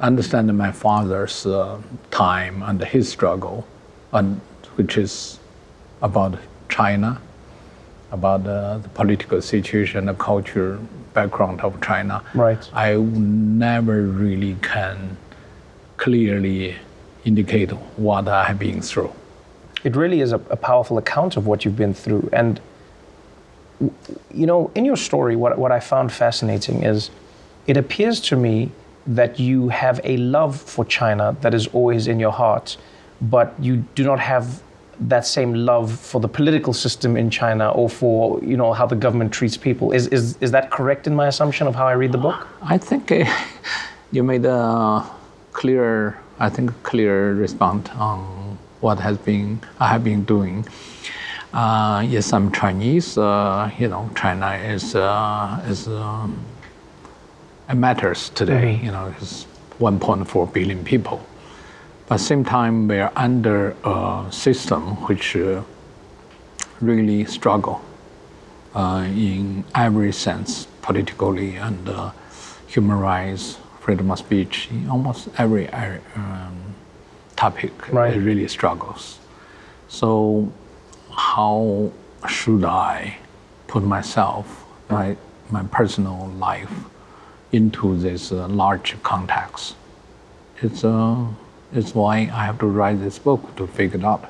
[0.01, 1.79] understanding my father's uh,
[2.11, 3.65] time and his struggle,
[4.11, 4.41] and
[4.75, 5.39] which is
[6.01, 7.21] about China,
[8.11, 10.77] about uh, the political situation, the culture
[11.13, 12.21] background of China.
[12.35, 12.69] Right.
[12.73, 15.17] I never really can
[15.95, 16.75] clearly
[17.23, 19.13] indicate what I have been through.
[19.87, 22.29] It really is a, a powerful account of what you've been through.
[22.33, 22.59] And,
[24.33, 27.09] you know, in your story, what, what I found fascinating is
[27.67, 28.69] it appears to me
[29.19, 32.75] that you have a love for China that is always in your heart,
[33.21, 34.61] but you do not have
[34.99, 38.95] that same love for the political system in China or for, you know, how the
[38.95, 39.93] government treats people.
[39.93, 42.45] Is, is, is that correct in my assumption of how I read the book?
[42.61, 43.23] I think uh,
[44.11, 45.09] you made a
[45.53, 48.46] clear, I think, clear response on
[48.87, 50.65] what has been I have been doing.
[51.53, 53.17] Uh, yes, I'm Chinese.
[53.17, 56.39] Uh, you know, China is uh, is um,
[57.69, 58.79] it matters today.
[58.85, 59.45] You know, it's
[59.79, 61.19] 1.4 billion people.
[62.07, 65.63] But at the same time, we're under a system which uh,
[66.79, 67.81] really struggle
[68.73, 72.11] uh, in every sense, politically and uh,
[72.67, 76.66] human rights, freedom of speech, in almost every area, um,
[77.37, 78.13] topic, Right.
[78.15, 79.19] it really struggles.
[79.87, 80.51] So,
[81.15, 81.91] how
[82.27, 83.17] should I
[83.67, 85.15] put myself, my,
[85.49, 86.73] my personal life,
[87.51, 89.75] into this uh, large context?
[90.61, 91.15] It's, uh,
[91.73, 94.25] it's why I have to write this book to figure it out.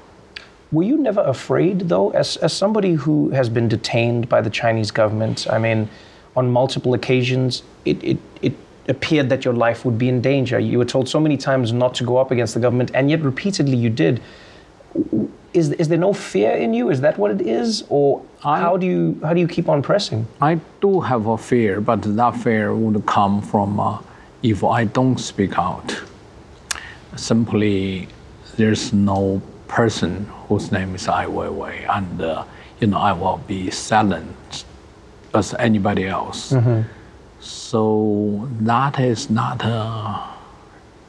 [0.72, 4.91] Were you never afraid, though, as, as somebody who has been detained by the Chinese
[4.91, 5.48] government?
[5.50, 5.89] I mean,
[6.36, 8.54] on multiple occasions, it, it, it
[8.88, 10.60] appeared that your life would be in danger.
[10.60, 13.21] You were told so many times not to go up against the government, and yet
[13.21, 14.21] repeatedly you did.
[15.54, 16.89] Is, is there no fear in you?
[16.89, 17.84] Is that what it is?
[17.89, 20.28] Or how, do you, how do you keep on pressing?
[20.41, 24.00] I do have a fear, but that fear would come from uh,
[24.43, 26.04] if I don't speak out.
[27.15, 28.08] Simply,
[28.58, 32.43] there's no person whose name is Ai Weiwei, and uh,
[32.80, 34.65] you know I will be silent
[35.34, 36.54] as anybody else.
[37.48, 40.22] So that is not uh,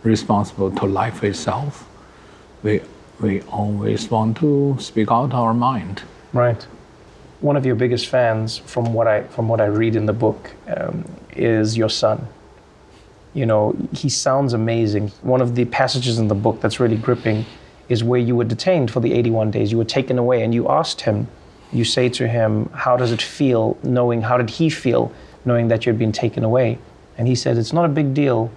[0.05, 1.88] responsible to life itself.
[2.62, 2.81] We
[3.20, 6.03] we always want to speak out our mind.
[6.33, 6.62] Right.
[7.40, 10.53] One of your biggest fans, from what I from what I read in the book,
[10.77, 12.29] um, is your son.
[13.35, 15.09] You know, he sounds amazing.
[15.22, 17.46] One of the passages in the book that's really gripping
[17.88, 19.72] is where you were detained for the 81 days.
[19.72, 21.27] You were taken away, and you asked him.
[21.72, 24.22] You say to him, "How does it feel knowing?
[24.22, 25.12] How did he feel
[25.48, 26.78] knowing that you had been taken away?"
[27.16, 28.50] And he said, "It's not a big deal.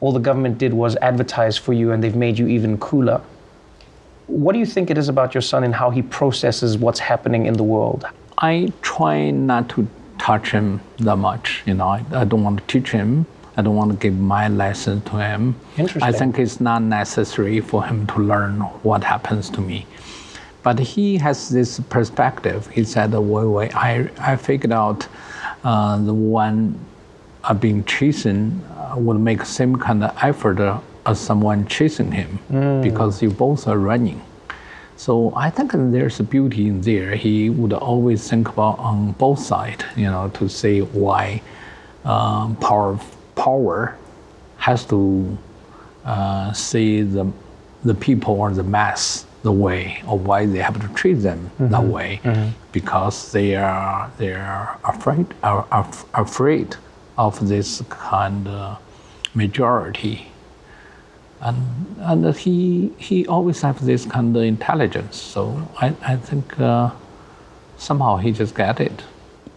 [0.00, 3.20] All the government did was advertise for you, and they've made you even cooler."
[4.26, 7.46] What do you think it is about your son and how he processes what's happening
[7.46, 8.06] in the world?
[8.38, 9.86] I try not to
[10.18, 11.62] touch him that much.
[11.66, 13.26] You know, I, I don't want to teach him.
[13.56, 15.54] I don't want to give my lesson to him.
[15.76, 16.02] Interesting.
[16.02, 19.86] I think it's not necessary for him to learn what happens to me.
[20.62, 22.68] But he has this perspective.
[22.68, 25.06] He said, wait, wait, I, I figured out
[25.64, 26.78] uh, the one
[27.44, 32.38] uh, being chasing uh, would make same kind of effort uh, as someone chasing him
[32.50, 32.82] Mm.
[32.82, 34.20] because you both are running.
[34.96, 37.16] So I think there's a beauty in there.
[37.16, 41.42] He would always think about on both sides, you know, to say why
[42.04, 42.98] um, power
[43.34, 43.96] power
[44.58, 45.36] has to
[46.04, 47.26] uh, see the
[47.84, 51.80] the people or the mass the way, or why they have to treat them that
[51.82, 51.90] Mhm.
[51.90, 52.50] way, Mhm.
[52.72, 56.76] because they are they are afraid are, are afraid
[57.18, 58.78] of this kind of
[59.34, 60.26] majority
[61.40, 61.56] and
[62.00, 65.16] and he he always have this kind of intelligence.
[65.16, 66.90] So I I think uh,
[67.78, 69.02] somehow he just get it.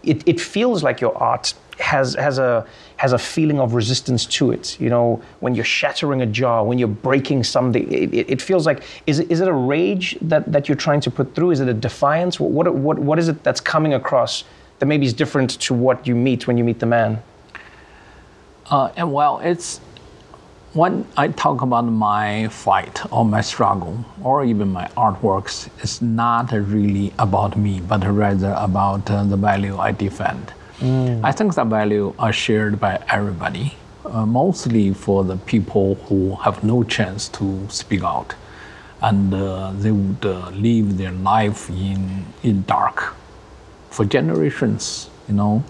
[0.06, 2.66] It, it feels like your art has has a
[2.96, 4.80] has a feeling of resistance to it.
[4.80, 8.64] You know, when you're shattering a jar, when you're breaking something, it, it, it feels
[8.64, 11.50] like is it, is it a rage that, that you're trying to put through?
[11.50, 12.40] Is it a defiance?
[12.40, 14.44] What, what what is it that's coming across
[14.78, 17.22] that maybe is different to what you meet when you meet the man?
[18.70, 19.80] Uh, and well, it's
[20.76, 26.52] when I talk about my fight or my struggle or even my artworks, it's not
[26.52, 30.52] really about me, but rather about uh, the value I defend.
[31.24, 36.62] I think the value are shared by everybody, uh, mostly for the people who have
[36.62, 38.34] no chance to speak out,
[39.00, 43.14] and uh, they would uh, live their life in in dark
[43.88, 45.08] for generations.
[45.26, 45.64] You know,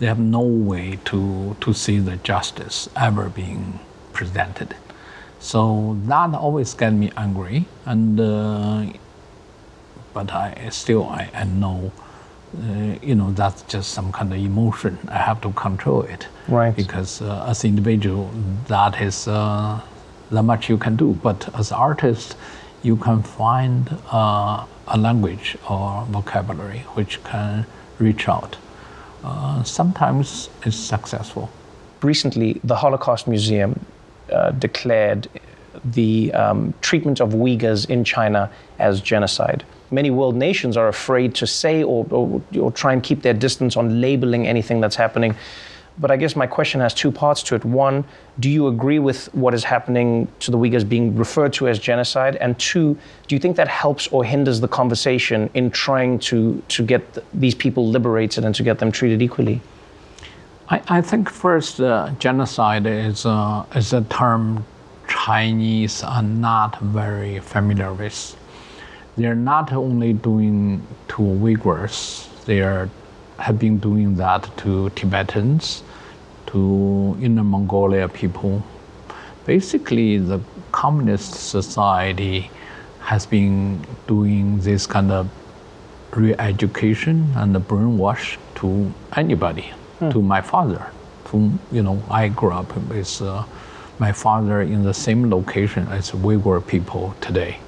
[0.00, 3.78] they have no way to to see the justice ever being
[4.12, 4.74] presented.
[5.40, 8.86] So that always get me angry, and uh,
[10.14, 11.90] but I still I, I know
[12.56, 14.98] uh, you know that's just some kind of emotion.
[15.08, 16.28] I have to control it.
[16.48, 16.74] Right.
[16.74, 18.30] Because uh, as individual,
[18.68, 19.80] that is uh,
[20.30, 21.18] that much you can do.
[21.22, 22.36] But as artist,
[22.82, 27.66] you can find uh, a language or vocabulary which can
[27.98, 28.56] reach out.
[29.24, 31.48] Uh, sometimes it's successful.
[32.02, 33.84] Recently, the Holocaust Museum
[34.58, 35.28] declared
[35.84, 39.64] the um, treatment of Uyghurs in China as genocide.
[39.90, 43.76] Many world nations are afraid to say or, or, or try and keep their distance
[43.76, 45.34] on labeling anything that's happening.
[45.98, 47.64] But I guess my question has two parts to it.
[47.64, 48.04] One,
[48.40, 52.36] do you agree with what is happening to the Uyghurs being referred to as genocide?
[52.36, 52.96] And two,
[53.28, 57.26] do you think that helps or hinders the conversation in trying to, to get th-
[57.34, 59.60] these people liberated and to get them treated equally?
[60.68, 64.64] I, I think first, uh, genocide is a, is a term
[65.08, 68.36] Chinese are not very familiar with.
[69.16, 72.88] They're not only doing to Uyghurs, they are,
[73.38, 75.82] have been doing that to Tibetans,
[76.46, 78.62] to Inner Mongolia people.
[79.44, 82.50] Basically, the communist society
[83.00, 85.28] has been doing this kind of
[86.12, 89.72] re-education and brainwash to anybody,
[90.10, 90.90] to my father.
[91.30, 93.44] To you know, I grew up with uh,
[93.98, 97.58] my father in the same location as Uyghur people today,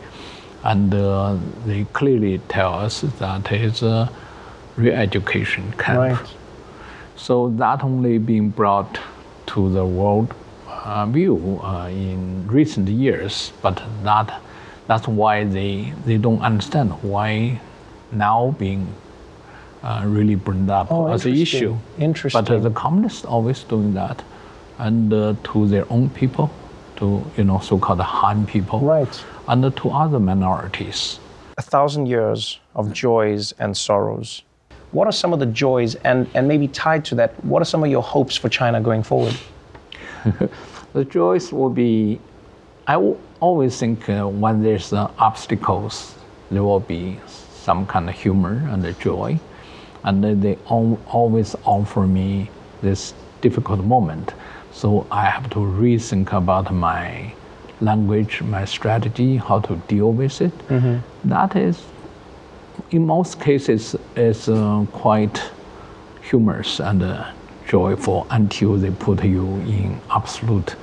[0.62, 4.10] and uh, they clearly tell us that it's a
[4.76, 5.98] re-education camp.
[5.98, 6.34] Right.
[7.16, 8.98] So that only being brought
[9.46, 10.34] to the world
[10.68, 14.40] uh, view uh, in recent years, but that
[14.87, 17.60] that's why they they don't understand why
[18.12, 18.92] now being
[19.85, 21.76] uh, really burned up Oh, as an issue.
[21.98, 22.42] Interesting.
[22.44, 24.22] But uh, the communists always doing that,
[24.78, 26.50] and uh, to their own people,
[26.96, 31.20] to you know so-called Han people, right, and to other minorities.
[31.58, 34.42] a thousand years of joys and sorrows.
[34.90, 37.85] What are some of the joys, and, and maybe tied to that, what are some
[37.85, 39.37] of your hopes for China going forward?
[40.92, 42.20] the joys will be,
[42.87, 46.14] I w- always think uh, when there's uh, obstacles,
[46.50, 47.18] there will be
[47.64, 49.38] some kind of humor and a joy.
[50.05, 52.50] And then they al- always offer me
[52.83, 54.35] this difficult moment.
[54.73, 57.33] So I have to rethink about my
[57.81, 60.52] language, my strategy, how to deal with it.
[61.25, 61.83] That is,
[62.90, 65.42] in most cases, is uh, quite
[66.23, 67.31] humorous and uh,
[67.67, 70.77] joyful until they put you in absolute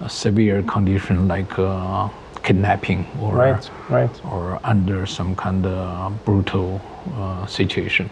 [0.00, 2.08] uh, severe condition like uh,
[2.42, 4.24] kidnapping or Right, right.
[4.24, 6.80] or under some kind of brutal
[7.16, 8.08] uh, situation.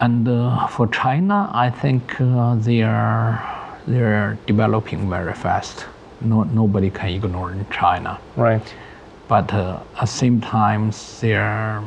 [0.00, 3.42] And uh, for China, I think uh, they are
[3.86, 5.86] they are developing very fast.
[6.20, 8.18] No, nobody can ignore China.
[8.36, 8.74] Right.
[9.28, 11.82] But uh, at the same time, they are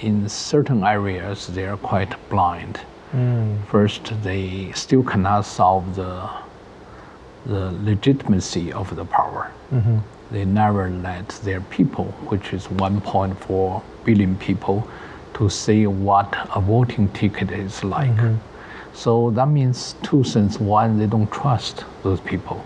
[0.00, 2.80] in certain areas they are quite blind.
[3.12, 3.64] Mm.
[3.66, 6.28] First, they still cannot solve the
[7.46, 9.50] the legitimacy of the power.
[9.72, 10.00] Mhm.
[10.30, 14.88] They never let their people, which is 1.4 billion people,
[15.34, 18.10] to see what a voting ticket is like.
[18.92, 20.58] So that means two things.
[20.60, 22.64] One, they don't trust those people.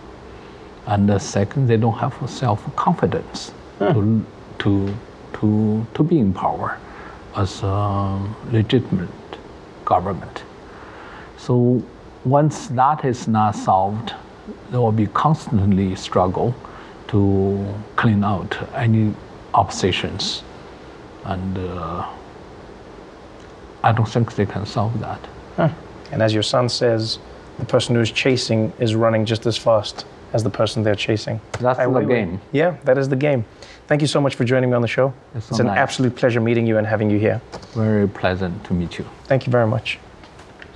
[0.86, 4.24] And the second, they don't have self confidence to,
[4.58, 4.94] to,
[5.34, 6.78] to, to be in power
[7.36, 8.18] as a
[8.50, 9.08] legitimate
[9.84, 10.42] government.
[11.36, 11.82] So
[12.24, 14.12] once that is not solved,
[14.70, 16.54] there will be constantly struggle
[17.08, 19.14] to clean out any
[19.54, 20.42] oppositions.
[21.24, 22.08] And uh,
[23.82, 25.20] I don't think they can solve that.
[25.56, 25.68] Huh.
[26.12, 27.18] And as your son says,
[27.58, 31.40] the person who's chasing is running just as fast as the person they're chasing.
[31.60, 32.08] That's Ai the Weiwei.
[32.08, 32.40] game.
[32.52, 33.44] Yeah, that is the game.
[33.86, 35.14] Thank you so much for joining me on the show.
[35.34, 35.78] It's It's, an nice.
[35.78, 37.40] absolute pleasure meeting you and having you here.
[37.72, 39.06] Very pleasant to meet you.
[39.24, 39.98] Thank you very much.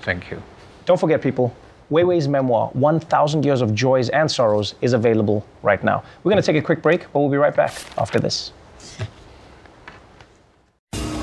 [0.02, 0.42] Thank you.
[0.86, 1.54] Don't forget, people,
[1.90, 6.02] Weiwei's memoir, 1,000 Years of Joys and Sorrows, is available right now.
[6.24, 8.52] We're going to take a quick break, but we'll be right back after this.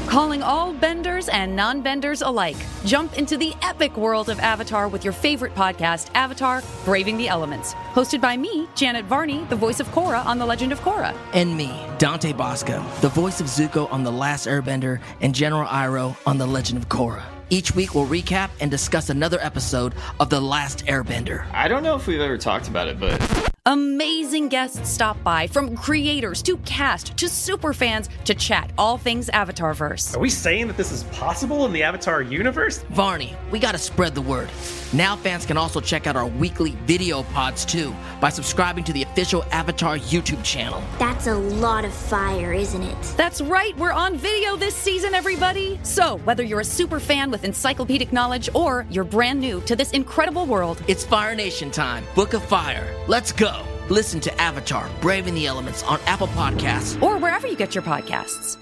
[0.10, 2.57] Calling all benders and non benders alike.
[2.84, 7.76] Jump into the epic world of Avatar with your favorite podcast, Avatar Braving the Elements.
[7.93, 11.16] Hosted by me, Janet Varney, the voice of Korra on The Legend of Korra.
[11.34, 16.18] And me, Dante Basco, the voice of Zuko on The Last Airbender and General Iroh
[16.26, 17.38] on The Legend of Korra.
[17.51, 21.45] Each week we'll recap and discuss another episode of The Last Airbender.
[21.51, 23.19] I don't know if we've ever talked about it, but
[23.65, 29.29] Amazing guests stop by from creators to cast to super fans to chat all things
[29.29, 30.15] Avatarverse.
[30.15, 32.79] Are we saying that this is possible in the Avatar universe?
[32.89, 34.49] Varney, we gotta spread the word.
[34.91, 39.03] Now fans can also check out our weekly video pods too by subscribing to the
[39.03, 40.81] official Avatar YouTube channel.
[40.97, 43.13] That's a lot of fire, isn't it?
[43.17, 45.79] That's right, we're on video this season, everybody!
[45.83, 49.91] So, whether you're a super fan with encyclopedic knowledge or you're brand new to this
[49.91, 52.03] incredible world, It's Fire Nation time.
[52.15, 52.87] Book of Fire.
[53.07, 53.63] Let's go.
[53.89, 57.01] Listen to Avatar Braving the Elements on Apple Podcasts.
[57.01, 58.57] or wherever you get your podcasts.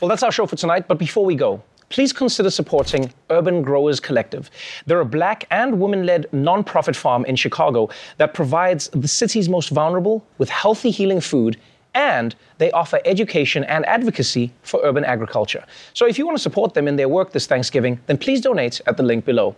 [0.00, 4.00] Well, that's our show for tonight, but before we go, please consider supporting Urban Growers
[4.00, 4.50] Collective.
[4.86, 9.68] They're a black and woman led nonprofit farm in Chicago that provides the city's most
[9.68, 11.56] vulnerable with healthy, healing food,
[11.94, 15.64] and they offer education and advocacy for urban agriculture.
[15.94, 18.80] So if you want to support them in their work this Thanksgiving, then please donate
[18.86, 19.54] at the link below.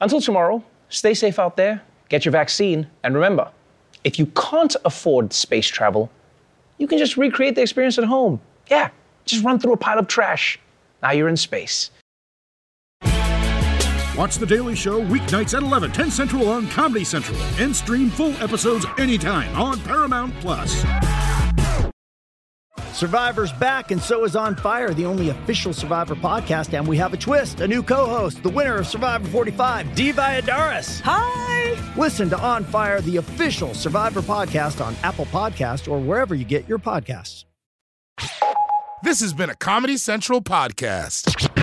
[0.00, 3.50] Until tomorrow, stay safe out there, get your vaccine, and remember
[4.04, 6.10] if you can't afford space travel,
[6.78, 8.40] you can just recreate the experience at home.
[8.68, 8.90] Yeah,
[9.24, 10.58] just run through a pile of trash.
[11.02, 11.90] Now you're in space.
[14.16, 18.32] Watch The Daily Show weeknights at 11, 10 Central on Comedy Central, and stream full
[18.42, 20.84] episodes anytime on Paramount Plus.
[22.92, 26.76] Survivor's back, and so is On Fire, the only official Survivor podcast.
[26.76, 30.12] And we have a twist a new co host, the winner of Survivor 45, Dee
[30.12, 31.00] Valladares.
[31.02, 31.76] Hi!
[31.96, 36.68] Listen to On Fire, the official Survivor podcast on Apple Podcasts or wherever you get
[36.68, 37.44] your podcasts.
[39.02, 41.59] This has been a Comedy Central podcast.